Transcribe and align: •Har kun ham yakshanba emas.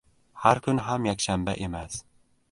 •Har 0.45 0.57
kun 0.67 0.77
ham 0.85 1.01
yakshanba 1.09 1.53
emas. 1.67 2.03